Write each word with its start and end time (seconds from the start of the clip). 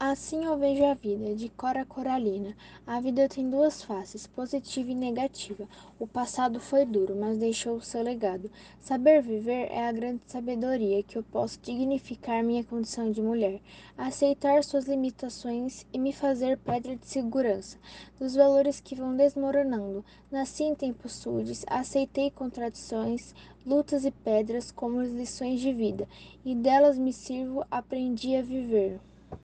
Assim 0.00 0.44
eu 0.44 0.56
vejo 0.56 0.84
a 0.84 0.94
vida, 0.94 1.34
de 1.34 1.48
Cora 1.48 1.84
Coralina. 1.84 2.56
A 2.86 3.00
vida 3.00 3.28
tem 3.28 3.50
duas 3.50 3.82
faces, 3.82 4.28
positiva 4.28 4.92
e 4.92 4.94
negativa. 4.94 5.68
O 5.98 6.06
passado 6.06 6.60
foi 6.60 6.84
duro, 6.84 7.16
mas 7.16 7.38
deixou 7.38 7.74
o 7.74 7.82
seu 7.82 8.00
legado. 8.00 8.48
Saber 8.80 9.20
viver 9.20 9.66
é 9.72 9.88
a 9.88 9.90
grande 9.90 10.20
sabedoria 10.28 11.02
que 11.02 11.18
eu 11.18 11.24
posso 11.24 11.58
dignificar 11.60 12.44
minha 12.44 12.62
condição 12.62 13.10
de 13.10 13.20
mulher, 13.20 13.60
aceitar 13.96 14.62
suas 14.62 14.84
limitações 14.84 15.84
e 15.92 15.98
me 15.98 16.12
fazer 16.12 16.58
pedra 16.58 16.94
de 16.94 17.04
segurança 17.04 17.76
dos 18.20 18.36
valores 18.36 18.78
que 18.78 18.94
vão 18.94 19.16
desmoronando. 19.16 20.04
Nasci 20.30 20.62
em 20.62 20.76
tempos 20.76 21.14
sudes, 21.14 21.64
aceitei 21.66 22.30
contradições, 22.30 23.34
lutas 23.66 24.04
e 24.04 24.12
pedras 24.12 24.70
como 24.70 25.02
lições 25.02 25.60
de 25.60 25.72
vida, 25.72 26.06
e 26.44 26.54
delas 26.54 26.96
me 26.96 27.12
sirvo, 27.12 27.64
aprendi 27.68 28.36
a 28.36 28.42
viver. 28.42 29.00